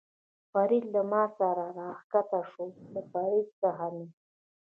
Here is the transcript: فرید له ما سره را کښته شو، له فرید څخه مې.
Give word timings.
فرید 0.51 0.85
له 0.93 1.01
ما 1.11 1.23
سره 1.37 1.65
را 1.77 1.91
کښته 2.11 2.41
شو، 2.51 2.65
له 2.93 3.01
فرید 3.11 3.47
څخه 3.61 3.85
مې. 3.93 4.05